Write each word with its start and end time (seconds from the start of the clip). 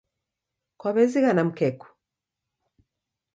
Kwaw'ezighana 0.79 1.43
mkeku 1.47 1.87